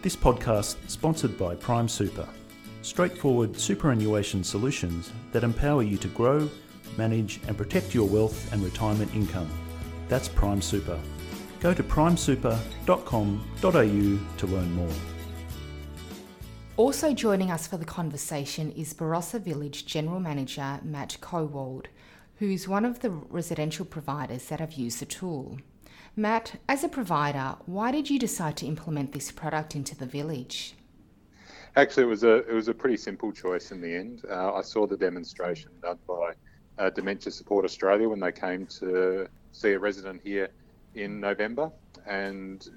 This 0.00 0.14
podcast 0.14 0.76
sponsored 0.86 1.36
by 1.36 1.56
Prime 1.56 1.88
Super. 1.88 2.28
Straightforward 2.82 3.58
superannuation 3.58 4.44
solutions 4.44 5.10
that 5.32 5.42
empower 5.42 5.82
you 5.82 5.96
to 5.96 6.06
grow, 6.08 6.48
manage 6.96 7.40
and 7.48 7.58
protect 7.58 7.94
your 7.94 8.06
wealth 8.06 8.52
and 8.52 8.62
retirement 8.62 9.12
income. 9.12 9.50
That's 10.06 10.28
Prime 10.28 10.62
Super. 10.62 11.00
Go 11.58 11.74
to 11.74 11.82
primesuper.com.au 11.82 13.70
to 13.72 14.46
learn 14.46 14.72
more. 14.72 14.94
Also 16.76 17.12
joining 17.12 17.50
us 17.50 17.66
for 17.66 17.76
the 17.76 17.84
conversation 17.84 18.70
is 18.70 18.94
Barossa 18.94 19.40
Village 19.40 19.84
General 19.84 20.20
Manager 20.20 20.78
Matt 20.84 21.16
Kowald, 21.20 21.88
who's 22.36 22.68
one 22.68 22.84
of 22.84 23.00
the 23.00 23.10
residential 23.10 23.84
providers 23.84 24.44
that 24.44 24.60
have 24.60 24.74
used 24.74 25.00
the 25.00 25.06
tool. 25.06 25.58
Matt, 26.18 26.60
as 26.68 26.82
a 26.82 26.88
provider, 26.88 27.54
why 27.66 27.92
did 27.92 28.10
you 28.10 28.18
decide 28.18 28.56
to 28.56 28.66
implement 28.66 29.12
this 29.12 29.30
product 29.30 29.76
into 29.76 29.96
the 29.96 30.04
village? 30.04 30.74
Actually, 31.76 32.02
it 32.02 32.06
was 32.06 32.24
a 32.24 32.36
it 32.38 32.52
was 32.52 32.66
a 32.66 32.74
pretty 32.74 32.96
simple 32.96 33.30
choice 33.30 33.70
in 33.70 33.80
the 33.80 33.94
end. 33.94 34.24
Uh, 34.28 34.52
I 34.52 34.62
saw 34.62 34.84
the 34.84 34.96
demonstration 34.96 35.70
done 35.80 35.98
by 36.08 36.32
uh, 36.78 36.90
Dementia 36.90 37.30
Support 37.30 37.64
Australia 37.64 38.08
when 38.08 38.18
they 38.18 38.32
came 38.32 38.66
to 38.80 39.28
see 39.52 39.72
a 39.74 39.78
resident 39.78 40.20
here 40.24 40.48
in 40.96 41.20
November, 41.20 41.70
and 42.04 42.68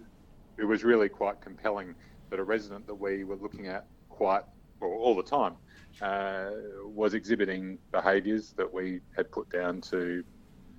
it 0.59 0.65
was 0.65 0.83
really 0.83 1.09
quite 1.09 1.41
compelling 1.41 1.95
that 2.29 2.39
a 2.39 2.43
resident 2.43 2.85
that 2.85 2.93
we 2.93 3.23
were 3.23 3.37
looking 3.37 3.65
at 3.65 3.87
quite 4.09 4.43
well, 4.79 4.91
all 4.91 5.15
the 5.15 5.23
time 5.23 5.55
uh, 6.03 6.51
was 6.85 7.15
exhibiting 7.15 7.79
behaviours 7.91 8.53
that 8.53 8.71
we 8.71 8.99
had 9.15 9.31
put 9.31 9.49
down 9.49 9.81
to 9.81 10.23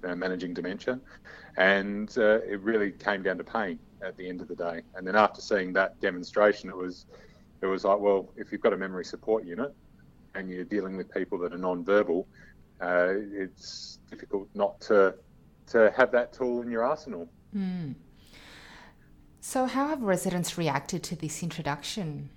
uh, 0.04 0.14
managing 0.14 0.54
dementia, 0.54 1.00
and 1.56 2.12
uh, 2.18 2.40
it 2.42 2.60
really 2.60 2.92
came 2.92 3.22
down 3.22 3.38
to 3.38 3.44
pain 3.44 3.78
at 4.02 4.16
the 4.16 4.28
end 4.28 4.40
of 4.40 4.48
the 4.48 4.56
day. 4.56 4.82
And 4.94 5.06
then 5.06 5.16
after 5.16 5.40
seeing 5.40 5.72
that 5.74 6.00
demonstration, 6.00 6.68
it 6.68 6.76
was 6.76 7.06
it 7.60 7.66
was 7.66 7.84
like, 7.84 7.98
well, 7.98 8.32
if 8.36 8.50
you've 8.50 8.60
got 8.60 8.72
a 8.72 8.76
memory 8.76 9.04
support 9.04 9.44
unit 9.44 9.74
and 10.34 10.50
you're 10.50 10.64
dealing 10.64 10.96
with 10.96 11.12
people 11.12 11.38
that 11.38 11.52
are 11.52 11.58
non-verbal, 11.58 12.26
uh, 12.80 13.14
it's 13.32 13.98
difficult 14.10 14.48
not 14.54 14.80
to 14.82 15.14
to 15.68 15.92
have 15.96 16.10
that 16.12 16.32
tool 16.32 16.62
in 16.62 16.70
your 16.70 16.84
arsenal. 16.84 17.28
Mm. 17.56 17.94
So, 19.40 19.66
how 19.66 19.88
have 19.88 20.02
residents 20.02 20.56
reacted 20.58 21.02
to 21.04 21.16
this 21.16 21.42
introduction? 21.42 22.30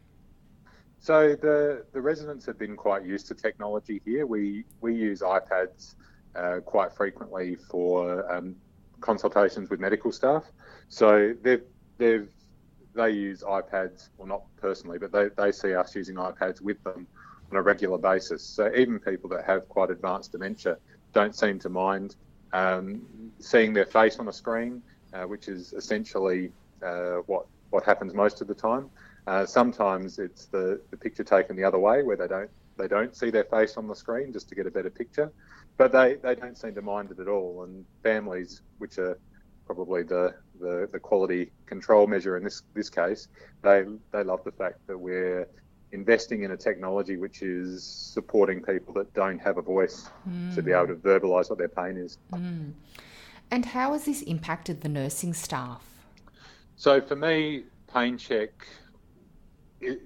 So 1.06 1.36
the 1.36 1.86
the 1.92 2.02
residents 2.02 2.48
have 2.48 2.58
been 2.58 2.76
quite 2.76 3.06
used 3.06 3.28
to 3.28 3.36
technology 3.36 4.02
here. 4.06 4.26
We 4.26 4.66
we 4.82 4.96
use 4.96 5.22
iPads 5.22 5.94
uh, 6.36 6.60
quite 6.66 6.94
frequently 6.94 7.56
for 7.56 8.32
um, 8.32 8.56
consultations 9.02 9.70
with 9.70 9.80
medical 9.80 10.12
staff. 10.12 10.44
So 10.90 11.34
they've 11.42 11.64
they've 11.98 12.30
they 12.94 13.12
use 13.12 13.44
iPads, 13.44 14.10
well 14.18 14.28
not 14.28 14.44
personally, 14.58 14.98
but 14.98 15.12
they, 15.12 15.28
they 15.38 15.52
see 15.52 15.74
us 15.76 15.96
using 15.96 16.16
iPads 16.16 16.62
with 16.62 16.82
them 16.84 17.08
on 17.52 17.58
a 17.58 17.62
regular 17.62 17.98
basis. 17.98 18.44
So 18.44 18.72
even 18.74 19.00
people 19.00 19.30
that 19.32 19.46
have 19.46 19.68
quite 19.70 19.90
advanced 19.90 20.32
dementia 20.32 20.78
don't 21.14 21.36
seem 21.36 21.60
to 21.60 21.70
mind 21.70 22.16
um, 22.54 23.02
seeing 23.40 23.74
their 23.74 23.86
face 23.86 24.18
on 24.18 24.28
a 24.28 24.34
screen, 24.34 24.82
uh, 25.14 25.24
which 25.24 25.48
is 25.48 25.74
essentially 25.74 26.52
uh, 26.82 27.18
what 27.28 27.46
what 27.70 27.84
happens 27.84 28.14
most 28.14 28.42
of 28.42 28.48
the 28.48 28.56
time. 28.56 28.90
Uh, 29.28 29.46
sometimes 29.46 30.20
it's 30.20 30.46
the, 30.46 30.80
the 30.92 30.98
picture 30.98 31.24
taken 31.24 31.56
the 31.56 31.64
other 31.64 31.80
way, 31.80 32.04
where 32.04 32.16
they 32.16 32.28
don't 32.28 32.50
they 32.78 32.88
don't 32.88 33.16
see 33.16 33.30
their 33.30 33.46
face 33.46 33.78
on 33.78 33.88
the 33.88 33.96
screen 33.96 34.34
just 34.34 34.50
to 34.50 34.56
get 34.56 34.68
a 34.68 34.72
better 34.72 34.90
picture 34.90 35.32
but 35.78 35.92
they, 35.92 36.16
they 36.16 36.36
don't 36.36 36.58
seem 36.58 36.74
to 36.76 36.82
mind 36.82 37.12
it 37.12 37.20
at 37.20 37.28
all. 37.28 37.64
And 37.64 37.86
families, 38.04 38.62
which 38.78 38.98
are 38.98 39.18
probably 39.66 40.04
the, 40.04 40.36
the, 40.60 40.88
the 40.92 41.00
quality 41.00 41.52
control 41.66 42.08
measure 42.08 42.38
in 42.38 42.44
this 42.44 42.64
this 42.74 42.90
case, 42.90 43.28
they 43.62 43.84
they 44.12 44.24
love 44.24 44.44
the 44.44 44.52
fact 44.52 44.86
that 44.88 44.98
we're 44.98 45.48
investing 45.92 46.44
in 46.44 46.52
a 46.52 46.58
technology 46.58 47.18
which 47.18 47.42
is 47.42 47.84
supporting 47.84 48.62
people 48.62 48.94
that 48.94 49.14
don't 49.14 49.40
have 49.40 49.58
a 49.58 49.62
voice 49.62 50.10
mm. 50.30 50.54
to 50.54 50.62
be 50.62 50.72
able 50.72 50.88
to 50.88 50.96
verbalise 50.96 51.50
what 51.50 51.58
their 51.58 51.70
pain 51.70 51.98
is. 51.98 52.18
Mm. 52.34 52.74
And 53.52 53.66
how 53.66 53.94
has 53.94 54.06
this 54.06 54.22
impacted 54.24 54.82
the 54.82 54.90
nursing 54.90 55.34
staff? 55.34 55.84
So 56.76 57.00
for 57.00 57.16
me, 57.16 57.64
PainChek. 57.94 58.50
It, 59.82 60.02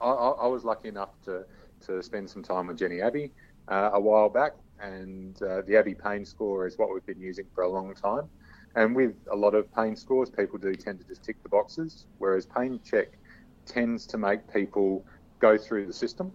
I, 0.00 0.06
I, 0.06 0.46
was 0.48 0.64
lucky 0.64 0.88
enough 0.88 1.10
to, 1.24 1.46
to 1.86 2.02
spend 2.02 2.28
some 2.28 2.42
time 2.42 2.66
with 2.66 2.78
Jenny 2.78 3.00
Abbey 3.00 3.30
uh, 3.68 3.90
a 3.92 4.00
while 4.00 4.28
back, 4.28 4.52
and 4.80 5.40
uh, 5.42 5.62
the 5.62 5.76
Abbey 5.76 5.94
pain 5.94 6.24
score 6.24 6.66
is 6.66 6.78
what 6.78 6.92
we've 6.92 7.06
been 7.06 7.20
using 7.20 7.46
for 7.54 7.62
a 7.64 7.68
long 7.68 7.94
time. 7.94 8.28
And 8.76 8.94
with 8.94 9.14
a 9.30 9.36
lot 9.36 9.54
of 9.54 9.72
pain 9.74 9.94
scores, 9.94 10.30
people 10.30 10.58
do 10.58 10.74
tend 10.74 11.00
to 11.00 11.06
just 11.06 11.22
tick 11.22 11.42
the 11.42 11.48
boxes, 11.48 12.06
whereas 12.18 12.46
PainChek 12.46 13.06
tends 13.66 14.06
to 14.06 14.18
make 14.18 14.52
people 14.52 15.04
go 15.38 15.56
through 15.56 15.86
the 15.86 15.92
system. 15.92 16.32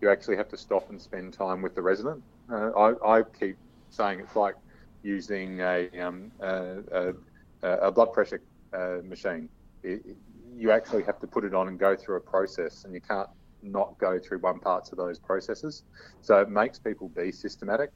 You 0.00 0.10
actually 0.10 0.36
have 0.36 0.48
to 0.48 0.56
stop 0.56 0.90
and 0.90 1.00
spend 1.00 1.32
time 1.32 1.62
with 1.62 1.74
the 1.74 1.82
resident. 1.82 2.22
Uh, 2.50 2.70
I, 2.70 3.18
I, 3.18 3.22
keep 3.22 3.56
saying 3.90 4.20
it's 4.20 4.36
like 4.36 4.56
using 5.02 5.60
a, 5.60 5.88
um, 6.00 6.30
a, 6.40 6.82
a, 6.92 7.14
a, 7.62 7.90
blood 7.90 8.12
pressure 8.12 8.40
uh, 8.72 8.98
machine. 9.04 9.48
It, 9.82 10.16
you 10.56 10.70
actually 10.70 11.02
have 11.04 11.18
to 11.20 11.26
put 11.26 11.44
it 11.44 11.54
on 11.54 11.68
and 11.68 11.78
go 11.78 11.96
through 11.96 12.16
a 12.16 12.20
process, 12.20 12.84
and 12.84 12.94
you 12.94 13.00
can't 13.00 13.28
not 13.66 13.98
go 13.98 14.18
through 14.18 14.38
one 14.38 14.58
parts 14.58 14.92
of 14.92 14.98
those 14.98 15.18
processes. 15.18 15.84
So 16.22 16.40
it 16.40 16.48
makes 16.48 16.78
people 16.78 17.08
be 17.08 17.32
systematic. 17.32 17.90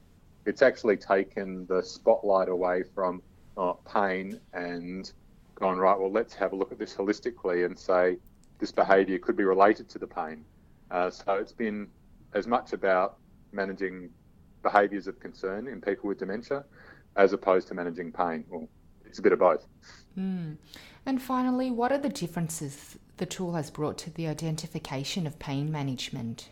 It's 0.45 0.61
actually 0.61 0.97
taken 0.97 1.65
the 1.67 1.81
spotlight 1.81 2.49
away 2.49 2.83
from 2.95 3.21
uh, 3.57 3.73
pain 3.73 4.39
and 4.53 5.11
gone, 5.55 5.77
right, 5.77 5.97
well, 5.97 6.11
let's 6.11 6.33
have 6.33 6.53
a 6.53 6.55
look 6.55 6.71
at 6.71 6.79
this 6.79 6.95
holistically 6.95 7.65
and 7.65 7.77
say 7.77 8.17
this 8.59 8.71
behaviour 8.71 9.19
could 9.19 9.37
be 9.37 9.43
related 9.43 9.89
to 9.89 9.99
the 9.99 10.07
pain. 10.07 10.43
Uh, 10.89 11.09
so 11.09 11.33
it's 11.33 11.51
been 11.51 11.87
as 12.33 12.47
much 12.47 12.73
about 12.73 13.17
managing 13.51 14.09
behaviours 14.63 15.07
of 15.07 15.19
concern 15.19 15.67
in 15.67 15.81
people 15.81 16.07
with 16.07 16.19
dementia 16.19 16.63
as 17.15 17.33
opposed 17.33 17.67
to 17.67 17.73
managing 17.73 18.11
pain. 18.11 18.43
Well, 18.49 18.67
it's 19.05 19.19
a 19.19 19.21
bit 19.21 19.33
of 19.33 19.39
both. 19.39 19.67
Mm. 20.17 20.57
And 21.05 21.21
finally, 21.21 21.71
what 21.71 21.91
are 21.91 21.97
the 21.97 22.09
differences 22.09 22.97
the 23.21 23.25
tool 23.27 23.53
has 23.53 23.69
brought 23.69 23.99
to 23.99 24.09
the 24.09 24.25
identification 24.27 25.27
of 25.27 25.37
pain 25.37 25.71
management? 25.71 26.49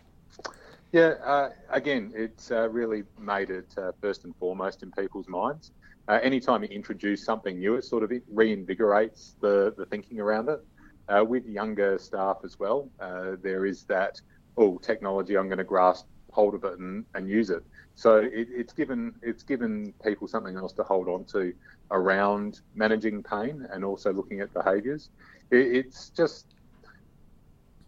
Yeah, 0.92 1.16
uh, 1.26 1.50
again, 1.72 2.14
it's 2.16 2.52
uh, 2.52 2.70
really 2.70 3.06
made 3.18 3.50
it 3.50 3.74
uh, 3.76 3.92
first 4.00 4.24
and 4.24 4.36
foremost 4.36 4.84
in 4.84 4.92
people's 4.92 5.28
minds. 5.28 5.72
Uh, 6.08 6.20
anytime 6.22 6.62
you 6.62 6.70
introduce 6.70 7.26
something 7.26 7.58
new, 7.58 7.74
it 7.74 7.86
sort 7.86 8.04
of 8.04 8.12
reinvigorates 8.32 9.32
the, 9.42 9.74
the 9.80 9.86
thinking 9.88 10.20
around 10.20 10.48
it. 10.48 10.64
Uh, 11.08 11.24
with 11.24 11.44
younger 11.48 11.98
staff 11.98 12.38
as 12.44 12.60
well, 12.60 12.88
uh, 13.00 13.32
there 13.42 13.66
is 13.66 13.82
that, 13.86 14.22
oh, 14.56 14.78
technology, 14.78 15.40
I'm 15.40 15.48
going 15.48 15.58
to 15.58 15.64
grasp 15.64 16.06
hold 16.32 16.54
of 16.54 16.64
it 16.66 16.78
and, 16.78 17.04
and 17.16 17.28
use 17.28 17.50
it. 17.50 17.64
So 17.96 18.18
it, 18.18 18.48
it's 18.52 18.74
given 18.74 19.16
it's 19.24 19.42
given 19.42 19.92
people 20.06 20.28
something 20.28 20.56
else 20.56 20.74
to 20.74 20.84
hold 20.84 21.10
on 21.10 21.26
to 21.34 21.52
around 21.90 22.62
managing 22.76 23.24
pain 23.24 23.68
and 23.72 23.84
also 23.84 24.14
looking 24.14 24.40
at 24.42 24.54
behaviours. 24.54 25.10
It, 25.50 25.58
it's 25.58 26.10
just 26.10 26.46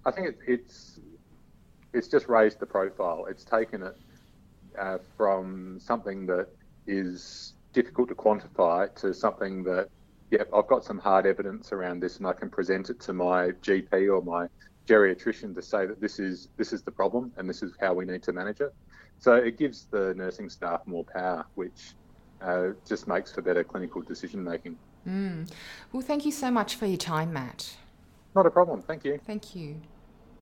I 0.06 0.12
think 0.12 0.28
it, 0.28 0.40
it's 0.48 1.00
it's 1.94 2.08
just 2.08 2.28
raised 2.28 2.60
the 2.60 2.66
profile. 2.66 3.26
It's 3.30 3.44
taken 3.44 3.84
it 3.84 3.98
uh, 4.80 4.98
from 5.18 5.80
something 5.80 6.26
that 6.28 6.48
is 6.88 7.54
difficult 7.74 8.10
to 8.10 8.16
quantify 8.16 8.94
to 8.96 9.14
something 9.14 9.64
that, 9.64 9.90
yep, 10.30 10.50
I've 10.54 10.68
got 10.68 10.84
some 10.84 11.00
hard 11.00 11.26
evidence 11.26 11.72
around 11.72 12.02
this, 12.02 12.18
and 12.18 12.28
I 12.28 12.34
can 12.34 12.50
present 12.50 12.90
it 12.90 13.00
to 13.02 13.14
my 13.14 13.50
GP 13.62 14.14
or 14.14 14.22
my 14.22 14.48
geriatrician 14.88 15.54
to 15.56 15.62
say 15.62 15.86
that 15.86 16.02
this 16.02 16.20
is 16.20 16.50
this 16.58 16.74
is 16.74 16.82
the 16.82 16.92
problem 16.92 17.32
and 17.38 17.48
this 17.48 17.62
is 17.62 17.72
how 17.80 17.94
we 17.94 18.06
need 18.06 18.24
to 18.24 18.34
manage 18.34 18.62
it. 18.62 18.74
So 19.20 19.36
it 19.36 19.58
gives 19.58 19.86
the 19.86 20.14
nursing 20.16 20.50
staff 20.50 20.82
more 20.88 21.04
power, 21.04 21.46
which 21.56 21.94
uh, 22.42 22.70
just 22.88 23.08
makes 23.08 23.32
for 23.32 23.42
better 23.42 23.64
clinical 23.64 24.02
decision 24.02 24.44
making. 24.44 24.78
Mm. 25.08 25.52
Well, 25.92 26.02
thank 26.02 26.26
you 26.26 26.32
so 26.32 26.50
much 26.50 26.76
for 26.76 26.88
your 26.88 26.98
time, 26.98 27.32
Matt. 27.34 27.78
Not 28.36 28.46
a 28.46 28.52
problem. 28.52 28.82
Thank 28.82 29.04
you. 29.06 29.20
Thank 29.26 29.56
you. 29.56 29.82